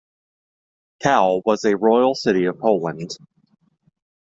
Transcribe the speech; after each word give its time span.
Kowel 1.03 1.43
was 1.45 1.63
a 1.63 1.77
royal 1.77 2.15
city 2.15 2.45
of 2.45 2.57
Poland. 2.57 3.15